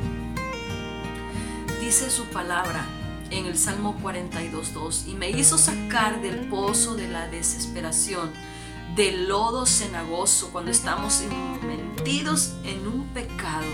Dice 1.81 2.09
su 2.09 2.25
palabra, 2.25 2.85
en 3.31 3.45
el 3.45 3.57
Salmo 3.57 3.95
42.2 4.01 5.07
y 5.07 5.13
me 5.13 5.29
hizo 5.29 5.57
sacar 5.57 6.21
del 6.21 6.47
pozo 6.47 6.95
de 6.95 7.07
la 7.07 7.27
desesperación, 7.27 8.31
del 8.95 9.27
lodo 9.27 9.65
cenagoso 9.65 10.49
cuando 10.51 10.71
estamos 10.71 11.23
metidos 11.61 12.55
en 12.63 12.87
un 12.87 13.05
pecado, 13.13 13.67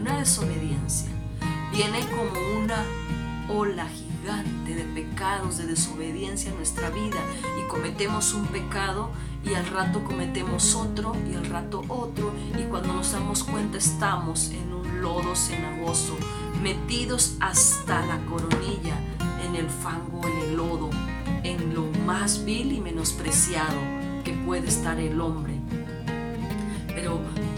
una 0.00 0.18
desobediencia. 0.18 1.10
Viene 1.72 2.00
como 2.08 2.58
una 2.58 2.84
ola 3.48 3.86
gigante 3.88 4.74
de 4.74 4.84
pecados, 4.84 5.58
de 5.58 5.66
desobediencia 5.66 6.50
en 6.50 6.56
nuestra 6.56 6.88
vida 6.90 7.18
y 7.58 7.68
cometemos 7.68 8.32
un 8.32 8.46
pecado 8.46 9.10
y 9.44 9.54
al 9.54 9.66
rato 9.66 10.02
cometemos 10.04 10.74
otro 10.74 11.14
y 11.30 11.34
al 11.34 11.46
rato 11.46 11.82
otro 11.88 12.32
y 12.58 12.62
cuando 12.64 12.94
nos 12.94 13.12
damos 13.12 13.44
cuenta 13.44 13.78
estamos 13.78 14.50
en 14.50 14.72
un 14.72 15.02
lodo 15.02 15.36
cenagoso 15.36 16.16
metidos 16.62 17.36
hasta 17.40 18.04
la 18.06 18.18
coronilla 18.26 18.96
en 19.46 19.56
el 19.56 19.68
fango, 19.68 20.26
en 20.26 20.38
el 20.48 20.56
lodo, 20.56 20.90
en 21.42 21.74
lo 21.74 21.86
más 22.06 22.44
vil 22.44 22.72
y 22.72 22.80
menospreciado 22.80 23.78
que 24.24 24.32
puede 24.32 24.68
estar 24.68 24.98
el 24.98 25.20
hombre. 25.20 25.49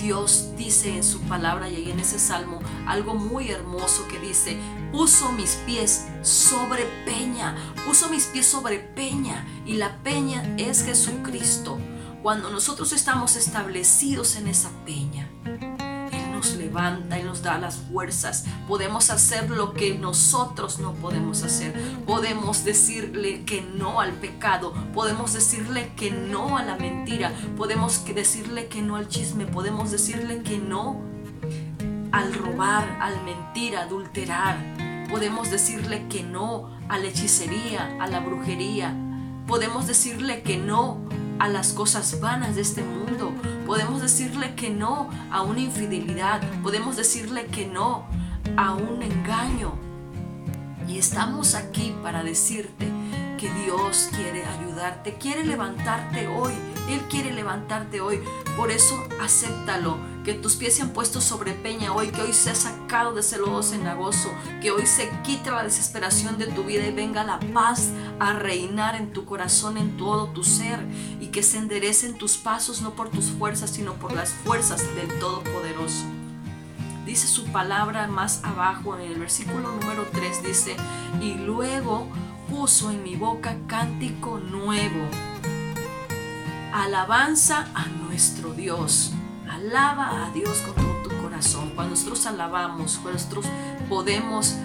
Dios 0.00 0.50
dice 0.56 0.96
en 0.96 1.04
su 1.04 1.20
palabra 1.22 1.68
y 1.68 1.90
en 1.90 2.00
ese 2.00 2.18
salmo 2.18 2.60
algo 2.86 3.14
muy 3.14 3.50
hermoso 3.50 4.06
que 4.08 4.18
dice, 4.18 4.58
puso 4.90 5.32
mis 5.32 5.56
pies 5.66 6.06
sobre 6.22 6.84
peña, 7.04 7.56
puso 7.86 8.08
mis 8.08 8.26
pies 8.26 8.46
sobre 8.46 8.78
peña 8.78 9.46
y 9.66 9.74
la 9.74 10.02
peña 10.02 10.54
es 10.58 10.84
Jesucristo. 10.84 11.78
Cuando 12.22 12.50
nosotros 12.50 12.92
estamos 12.92 13.36
establecidos 13.36 14.36
en 14.36 14.46
esa 14.46 14.70
peña, 14.84 15.28
levanta 16.72 17.18
y 17.18 17.22
nos 17.22 17.42
da 17.42 17.58
las 17.58 17.76
fuerzas. 17.76 18.46
Podemos 18.66 19.10
hacer 19.10 19.50
lo 19.50 19.74
que 19.74 19.94
nosotros 19.98 20.78
no 20.78 20.94
podemos 20.94 21.42
hacer. 21.42 21.74
Podemos 22.06 22.64
decirle 22.64 23.44
que 23.44 23.60
no 23.60 24.00
al 24.00 24.12
pecado. 24.12 24.72
Podemos 24.94 25.34
decirle 25.34 25.92
que 25.96 26.10
no 26.10 26.56
a 26.56 26.64
la 26.64 26.76
mentira. 26.76 27.30
Podemos 27.58 28.02
decirle 28.06 28.68
que 28.68 28.80
no 28.80 28.96
al 28.96 29.08
chisme. 29.08 29.44
Podemos 29.44 29.90
decirle 29.90 30.42
que 30.42 30.56
no 30.56 31.02
al 32.10 32.32
robar, 32.32 32.98
al 33.00 33.22
mentir, 33.22 33.76
adulterar. 33.76 34.56
Podemos 35.10 35.50
decirle 35.50 36.08
que 36.08 36.22
no 36.22 36.70
a 36.88 36.96
la 36.96 37.08
hechicería, 37.08 37.98
a 38.00 38.06
la 38.06 38.20
brujería. 38.20 38.96
Podemos 39.46 39.86
decirle 39.86 40.42
que 40.42 40.56
no 40.56 41.02
a 41.38 41.48
las 41.48 41.74
cosas 41.74 42.18
vanas 42.20 42.56
de 42.56 42.62
este 42.62 42.82
mundo. 42.82 43.34
Podemos 43.66 44.02
decirle 44.02 44.54
que 44.54 44.70
no 44.70 45.10
a 45.30 45.42
una 45.42 45.60
infidelidad. 45.60 46.40
Podemos 46.62 46.96
decirle 46.96 47.46
que 47.46 47.66
no 47.66 48.06
a 48.56 48.74
un 48.74 49.02
engaño. 49.02 49.72
Y 50.88 50.98
estamos 50.98 51.54
aquí 51.54 51.94
para 52.02 52.22
decirte 52.24 52.86
que 53.38 53.52
Dios 53.64 54.10
quiere 54.14 54.44
ayudarte, 54.44 55.14
quiere 55.14 55.44
levantarte 55.44 56.26
hoy. 56.26 56.52
Él 56.88 57.00
quiere 57.08 57.32
levantarte 57.32 58.00
hoy. 58.00 58.20
Por 58.56 58.70
eso 58.70 59.02
acéptalo. 59.20 59.96
Que 60.24 60.34
tus 60.34 60.54
pies 60.54 60.76
se 60.76 60.82
han 60.82 60.90
puesto 60.90 61.20
sobre 61.20 61.52
peña 61.52 61.92
hoy. 61.92 62.08
Que 62.08 62.22
hoy 62.22 62.32
se 62.32 62.50
ha 62.50 62.54
sacado 62.54 63.12
de 63.12 63.20
ese 63.20 63.38
lodo 63.38 63.62
cenagoso. 63.62 64.30
Que 64.60 64.70
hoy 64.70 64.86
se 64.86 65.10
quite 65.24 65.50
la 65.50 65.64
desesperación 65.64 66.38
de 66.38 66.46
tu 66.46 66.64
vida 66.64 66.86
y 66.86 66.92
venga 66.92 67.24
la 67.24 67.40
paz 67.52 67.88
a 68.20 68.32
reinar 68.34 68.94
en 68.94 69.12
tu 69.12 69.24
corazón, 69.24 69.76
en 69.78 69.96
todo 69.96 70.28
tu 70.28 70.44
ser. 70.44 70.78
Y 71.20 71.28
que 71.28 71.42
se 71.42 71.58
enderecen 71.58 72.18
tus 72.18 72.36
pasos 72.36 72.82
no 72.82 72.94
por 72.94 73.10
tus 73.10 73.26
fuerzas, 73.26 73.70
sino 73.70 73.94
por 73.94 74.12
las 74.12 74.30
fuerzas 74.30 74.82
del 74.94 75.08
Todopoderoso. 75.18 76.04
Dice 77.06 77.26
su 77.26 77.46
palabra 77.46 78.06
más 78.06 78.44
abajo 78.44 78.96
en 78.96 79.10
el 79.10 79.18
versículo 79.18 79.72
número 79.72 80.06
3. 80.12 80.42
Dice, 80.44 80.76
y 81.20 81.34
luego 81.34 82.06
puso 82.48 82.90
en 82.90 83.02
mi 83.02 83.16
boca 83.16 83.56
cántico 83.66 84.38
nuevo. 84.38 85.31
Alabanza 86.72 87.66
a 87.74 87.84
nuestro 87.86 88.54
Dios. 88.54 89.12
Alaba 89.46 90.24
a 90.24 90.30
Dios 90.30 90.56
con 90.62 90.74
todo 90.74 91.02
tu 91.02 91.22
corazón. 91.22 91.72
Cuando 91.74 91.90
nosotros 91.90 92.24
alabamos, 92.24 92.98
nosotros 93.04 93.44
podemos 93.90 94.56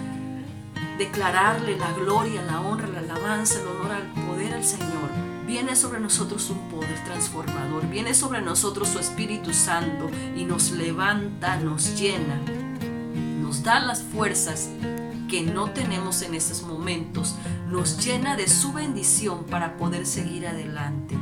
declararle 0.96 1.76
la 1.76 1.92
gloria, 1.92 2.42
la 2.42 2.62
honra, 2.62 2.88
la 2.88 3.00
alabanza, 3.00 3.60
el 3.60 3.68
honor 3.68 3.92
al 3.92 4.26
poder 4.26 4.54
al 4.54 4.64
Señor, 4.64 5.10
viene 5.46 5.76
sobre 5.76 6.00
nosotros 6.00 6.48
un 6.48 6.70
poder 6.70 7.04
transformador, 7.04 7.86
viene 7.88 8.14
sobre 8.14 8.40
nosotros 8.40 8.88
su 8.88 8.98
Espíritu 8.98 9.52
Santo 9.52 10.10
y 10.34 10.46
nos 10.46 10.70
levanta, 10.70 11.56
nos 11.56 12.00
llena, 12.00 12.40
nos 13.40 13.62
da 13.62 13.80
las 13.80 14.02
fuerzas 14.02 14.70
que 15.28 15.42
no 15.42 15.70
tenemos 15.72 16.22
en 16.22 16.34
esos 16.34 16.62
momentos, 16.62 17.34
nos 17.68 18.02
llena 18.02 18.34
de 18.34 18.48
su 18.48 18.72
bendición 18.72 19.44
para 19.44 19.76
poder 19.76 20.06
seguir 20.06 20.46
adelante. 20.46 21.16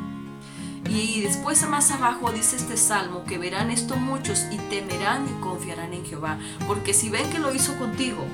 Y 0.88 1.21
después 1.21 1.66
más 1.69 1.90
abajo 1.90 2.31
dice 2.31 2.57
este 2.57 2.76
salmo 2.76 3.25
que 3.25 3.38
verán 3.38 3.71
esto 3.71 3.97
muchos 3.97 4.45
y 4.50 4.59
temerán 4.59 5.26
y 5.26 5.40
confiarán 5.40 5.93
en 5.93 6.05
Jehová, 6.05 6.38
porque 6.66 6.95
si 6.95 7.09
ven 7.09 7.28
que 7.31 7.38
lo 7.38 7.55
hizo 7.55 7.76
contigo, 7.78 8.25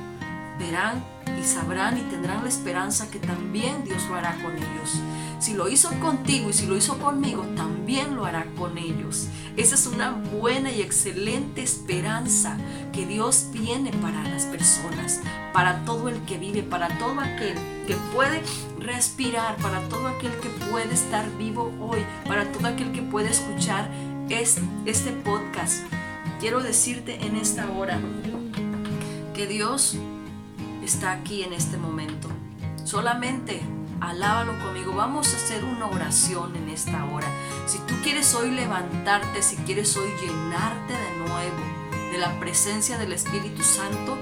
verán 0.59 1.03
y 1.41 1.45
sabrán 1.45 1.99
y 1.99 2.03
tendrán 2.03 2.43
la 2.43 2.49
esperanza 2.49 3.11
que 3.11 3.19
también 3.19 3.85
Dios 3.85 4.07
lo 4.09 4.17
hará 4.17 4.37
con 4.43 4.57
ellos. 4.57 5.01
Si 5.39 5.55
lo 5.55 5.69
hizo 5.69 5.91
contigo 6.01 6.51
y 6.51 6.53
si 6.53 6.67
lo 6.67 6.77
hizo 6.77 6.99
conmigo, 6.99 7.43
también 7.57 8.15
lo 8.15 8.27
hará 8.27 8.47
con 8.57 8.79
ellos. 8.79 9.29
Esa 9.57 9.75
es 9.75 9.87
una 9.87 10.13
buena 10.13 10.73
y 10.73 10.81
excelente 10.81 11.63
esperanza 11.63 12.57
que 12.93 13.05
Dios 13.05 13.49
tiene 13.53 13.91
para 13.91 14.23
las 14.25 14.47
personas, 14.47 15.21
para 15.53 15.85
todo 15.85 16.09
el 16.09 16.19
que 16.25 16.39
vive, 16.39 16.63
para 16.63 16.89
todo 16.99 17.21
aquel 17.21 17.55
que 17.87 17.95
puede 18.15 18.41
respirar, 18.79 19.57
para 19.57 19.87
todo 19.91 20.09
aquel 20.09 20.33
que 20.41 20.49
puede 20.71 20.95
estar 20.95 21.27
vivo 21.37 21.71
hoy, 21.81 22.01
para 22.27 22.51
todo 22.51 22.67
aquel 22.67 22.93
que 22.93 23.03
puede 23.03 23.31
escuchar 23.31 23.91
este, 24.31 25.13
podcast. 25.23 25.83
Quiero 26.41 26.61
decirte 26.61 27.23
en 27.23 27.37
esta 27.37 27.71
hora 27.73 28.01
que 29.35 29.47
Dios 29.47 29.97
está 30.83 31.13
aquí 31.13 31.43
en 31.43 31.53
este 31.53 31.77
momento. 31.77 32.29
Solamente 32.85 33.61
alábalo 34.03 34.59
conmigo. 34.59 34.93
Vamos 34.95 35.33
a 35.33 35.37
hacer 35.37 35.65
una 35.65 35.87
oración 35.87 36.57
en 36.57 36.69
esta 36.69 37.05
hora. 37.07 37.29
Si 37.67 37.79
tú 37.81 37.95
quieres 38.03 38.35
hoy 38.35 38.51
levantarte, 38.51 39.43
si 39.43 39.57
quieres 39.57 39.97
hoy 39.97 40.11
llenarte 40.21 40.93
de 40.93 41.29
nuevo 41.29 42.11
de 42.11 42.19
la 42.19 42.39
presencia 42.41 42.99
del 42.99 43.13
Espíritu 43.13 43.63
Santo, 43.63 44.19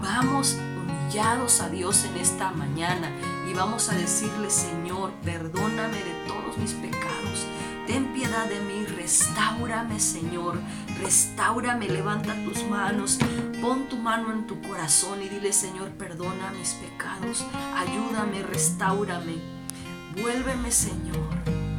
vamos 0.00 0.56
humillados 0.76 1.60
a 1.60 1.68
Dios 1.68 2.04
en 2.04 2.16
esta 2.16 2.52
mañana 2.52 3.10
y 3.50 3.54
vamos 3.54 3.88
a 3.88 3.94
decirle, 3.94 4.50
Señor, 4.50 5.12
perdóname 5.24 5.98
de 5.98 6.14
todos 6.26 6.56
mis 6.56 6.72
pecados. 6.72 7.46
Ten 7.86 8.14
piedad 8.14 8.46
de 8.46 8.60
mí, 8.60 8.83
restaurame 9.04 10.00
Señor, 10.00 10.58
restaurame, 11.02 11.88
levanta 11.88 12.34
tus 12.42 12.64
manos, 12.64 13.18
pon 13.60 13.86
tu 13.90 13.98
mano 13.98 14.32
en 14.32 14.46
tu 14.46 14.62
corazón 14.62 15.22
y 15.22 15.28
dile 15.28 15.52
Señor, 15.52 15.90
perdona 15.90 16.52
mis 16.58 16.72
pecados, 16.72 17.44
ayúdame, 17.76 18.42
restaurame, 18.42 19.34
vuélveme 20.22 20.70
Señor, 20.70 21.28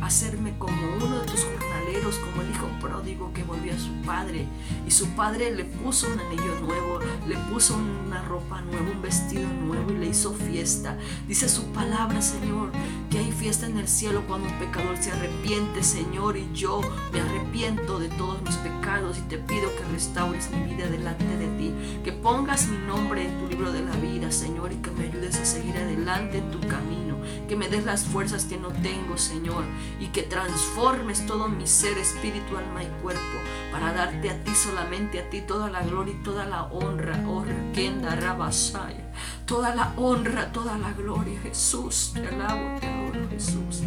a 0.03 0.05
hacerme 0.05 0.55
como 0.59 0.97
uno 0.97 1.21
de 1.21 1.25
tus 1.25 1.43
jornaleros, 1.45 2.15
como 2.17 2.43
el 2.43 2.51
hijo 2.51 2.69
pródigo 2.79 3.33
que 3.33 3.43
volvió 3.43 3.73
a 3.73 3.79
su 3.79 3.91
padre 4.05 4.45
y 4.85 4.91
su 4.91 5.07
padre 5.15 5.51
le 5.51 5.65
puso 5.65 6.05
un 6.13 6.19
anillo 6.19 6.59
nuevo, 6.61 6.99
le 7.27 7.37
puso 7.51 7.75
una 7.75 8.21
ropa 8.21 8.61
nueva, 8.61 8.91
un 8.91 9.01
vestido 9.01 9.49
nuevo 9.49 9.91
y 9.93 9.97
le 9.97 10.07
hizo 10.09 10.31
fiesta. 10.31 10.95
Dice 11.27 11.49
su 11.49 11.63
palabra 11.71 12.21
Señor 12.21 12.71
que 13.15 13.21
hay 13.21 13.31
fiesta 13.31 13.65
en 13.65 13.77
el 13.77 13.87
cielo 13.87 14.25
cuando 14.27 14.49
un 14.49 14.59
pecador 14.59 14.97
se 14.97 15.09
arrepiente, 15.09 15.83
Señor, 15.83 16.35
y 16.35 16.51
yo 16.53 16.81
me 17.13 17.21
arrepiento 17.21 17.97
de 17.97 18.09
todos 18.09 18.41
mis 18.41 18.55
pecados 18.57 19.17
y 19.17 19.21
te 19.21 19.37
pido 19.37 19.73
que 19.77 19.85
restaures 19.93 20.51
mi 20.51 20.73
vida 20.73 20.87
delante 20.87 21.25
de 21.37 21.47
ti, 21.57 21.73
que 22.03 22.11
pongas 22.11 22.67
mi 22.67 22.77
nombre 22.85 23.23
en 23.25 23.39
tu 23.39 23.47
libro 23.47 23.71
de 23.71 23.83
la 23.83 23.95
vida, 23.95 24.33
Señor, 24.33 24.73
y 24.73 24.81
que 24.81 24.91
me 24.91 25.05
ayudes 25.05 25.39
a 25.39 25.45
seguir 25.45 25.77
adelante 25.77 26.39
en 26.39 26.51
tu 26.51 26.59
camino, 26.67 27.15
que 27.47 27.55
me 27.55 27.69
des 27.69 27.85
las 27.85 28.03
fuerzas 28.03 28.43
que 28.43 28.57
no 28.57 28.67
tengo, 28.67 29.17
Señor, 29.17 29.63
y 29.97 30.07
que 30.07 30.23
transformes 30.23 31.25
todo 31.25 31.47
mi 31.47 31.67
ser, 31.67 31.97
espíritu, 31.97 32.57
alma 32.57 32.83
y 32.83 33.01
cuerpo, 33.01 33.39
para 33.71 33.93
darte 33.93 34.29
a 34.29 34.43
ti 34.43 34.53
solamente, 34.53 35.21
a 35.21 35.29
ti 35.29 35.39
toda 35.39 35.69
la 35.69 35.83
gloria 35.83 36.13
y 36.13 36.21
toda 36.21 36.45
la 36.45 36.63
honra, 36.63 37.23
oh 37.25 37.45
Kenda 37.73 38.17
Rabasaya, 38.17 39.04
toda 39.45 39.75
la 39.75 39.93
honra, 39.97 40.51
toda 40.51 40.77
la 40.77 40.93
gloria, 40.93 41.39
Jesús, 41.41 42.11
te 42.13 42.27
alabo, 42.27 42.79
te 42.79 42.87
adoro, 42.87 43.29
Jesús. 43.29 43.83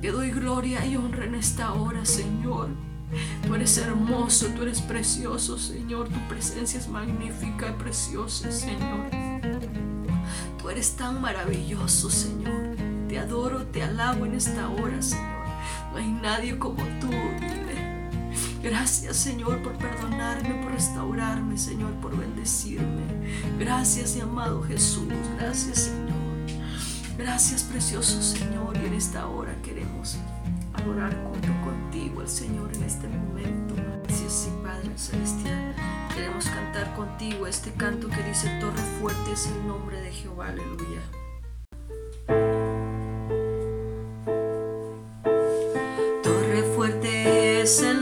Te 0.00 0.10
doy 0.10 0.30
gloria 0.30 0.84
y 0.86 0.96
honra 0.96 1.24
en 1.24 1.34
esta 1.34 1.72
hora, 1.72 2.04
Señor. 2.04 2.68
Tú 3.46 3.54
eres 3.54 3.78
hermoso, 3.78 4.46
tú 4.48 4.62
eres 4.62 4.80
precioso, 4.80 5.58
Señor. 5.58 6.08
Tu 6.08 6.28
presencia 6.28 6.78
es 6.78 6.88
magnífica 6.88 7.70
y 7.70 7.72
preciosa, 7.82 8.52
Señor. 8.52 9.10
Tú 10.60 10.70
eres 10.70 10.96
tan 10.96 11.20
maravilloso, 11.20 12.10
Señor. 12.10 12.76
Te 13.08 13.18
adoro, 13.18 13.64
te 13.66 13.82
alabo 13.82 14.26
en 14.26 14.34
esta 14.34 14.68
hora, 14.68 15.00
Señor. 15.00 15.46
No 15.92 15.98
hay 15.98 16.08
nadie 16.10 16.58
como 16.58 16.82
tú. 17.00 17.10
Gracias, 18.62 19.16
Señor, 19.16 19.62
por 19.62 19.76
perdonarme, 19.78 20.62
por 20.62 20.72
restaurarme, 20.72 21.56
Señor, 21.56 21.92
por 22.00 22.16
bendecirme. 22.16 23.04
Gracias, 23.58 24.16
mi 24.16 24.22
amado 24.22 24.62
Jesús. 24.62 25.06
Gracias, 25.38 25.78
Señor. 25.78 26.18
Gracias, 27.16 27.62
precioso 27.64 28.22
Señor. 28.22 28.76
Y 28.82 28.86
en 28.86 28.94
esta 28.94 29.26
hora 29.26 29.54
queremos 29.62 30.16
adorar 30.74 31.16
junto 31.24 31.48
contigo 31.64 32.20
al 32.20 32.28
Señor 32.28 32.70
en 32.74 32.82
este 32.84 33.08
momento. 33.08 33.74
Gracias, 34.04 34.32
sí, 34.32 34.50
Padre 34.62 34.90
Celestial. 34.96 35.74
Queremos 36.14 36.46
cantar 36.46 36.94
contigo 36.94 37.46
este 37.46 37.72
canto 37.72 38.08
que 38.08 38.22
dice, 38.22 38.48
Torre 38.60 38.82
fuerte 39.00 39.32
es 39.32 39.46
el 39.46 39.66
nombre 39.66 40.00
de 40.00 40.10
Jehová. 40.10 40.48
Aleluya. 40.48 41.02
Torre 46.22 46.62
fuerte 46.74 47.62
es 47.62 47.82
el 47.82 47.97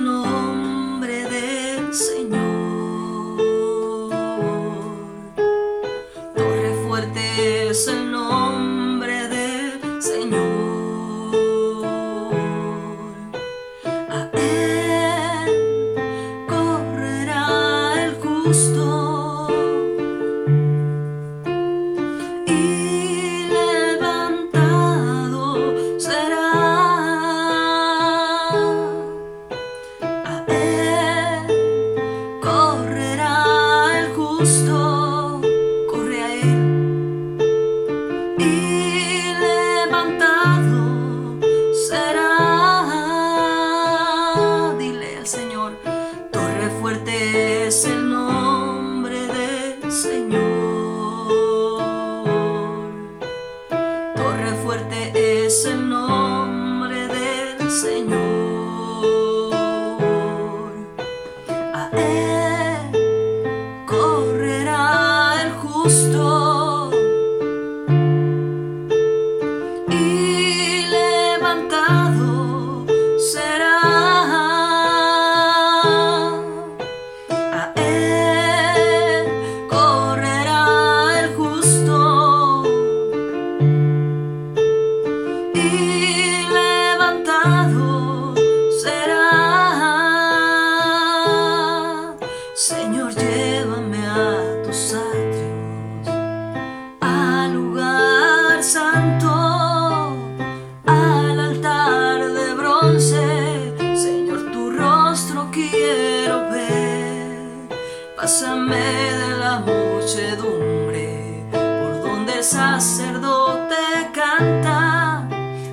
De 108.64 109.36
la 109.38 109.58
muchedumbre 109.58 111.44
por 111.52 112.00
donde 112.00 112.38
el 112.38 112.42
sacerdote 112.42 113.76
canta. 114.14 115.28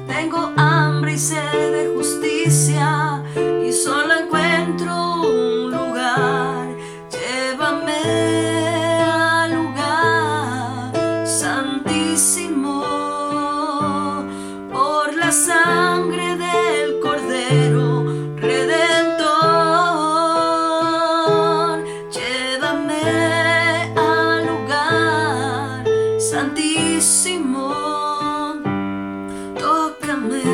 Tengo 0.06 0.52
hambre 0.58 1.14
y 1.14 1.18
sed 1.18 1.72
de 1.72 1.93
my 30.24 30.53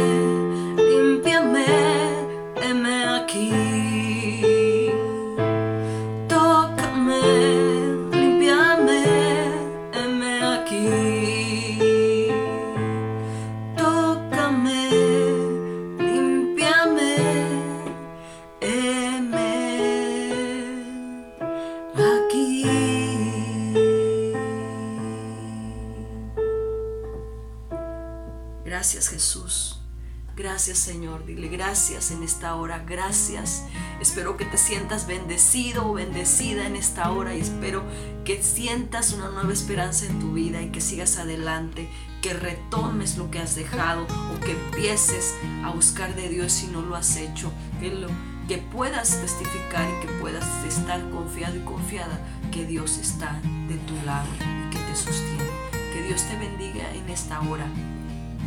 en 32.12 32.24
esta 32.24 32.56
hora, 32.56 32.84
gracias. 32.88 33.63
Espero 34.02 34.38
que 34.38 34.45
te 34.45 34.58
sientas 34.58 35.08
bendecido 35.08 35.89
o 35.89 35.93
bendecida 35.93 36.65
en 36.65 36.76
esta 36.76 37.12
hora 37.12 37.36
y 37.36 37.41
espero 37.41 37.84
que 38.26 38.41
sientas 38.41 39.13
una 39.13 39.30
nueva 39.30 39.52
esperanza 39.52 40.06
en 40.06 40.19
tu 40.19 40.34
vida 40.34 40.62
y 40.62 40.69
que 40.69 40.82
sigas 40.82 41.17
adelante, 41.17 41.89
que 42.22 42.34
retomes 42.34 43.17
lo 43.17 43.30
que 43.32 43.39
has 43.39 43.56
dejado 43.56 44.04
o 44.04 44.39
que 44.39 44.52
empieces 44.52 45.36
a 45.63 45.72
buscar 45.72 46.15
de 46.15 46.30
Dios 46.30 46.52
si 46.52 46.67
no 46.67 46.82
lo 46.82 46.95
has 46.95 47.17
hecho, 47.17 47.52
que, 47.80 47.89
lo, 47.89 48.08
que 48.48 48.58
puedas 48.58 49.22
testificar 49.22 49.88
y 49.89 50.06
que 50.06 50.13
puedas 50.13 50.45
estar 50.65 51.10
confiado 51.10 51.56
y 51.58 51.62
confiada 51.62 52.19
que 52.52 52.65
Dios 52.65 52.98
está 52.98 53.39
de 53.67 53.76
tu 53.76 53.95
lado 54.06 54.28
y 54.36 54.69
que 54.69 54.80
te 54.80 54.95
sostiene. 54.95 55.50
Que 55.93 56.04
Dios 56.04 56.24
te 56.24 56.38
bendiga 56.38 56.93
en 56.93 57.10
esta 57.10 57.41
hora. 57.41 57.65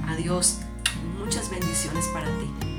Adiós. 0.09 0.61
Muchas 1.19 1.51
bendiciones 1.51 2.07
para 2.09 2.27
ti. 2.27 2.72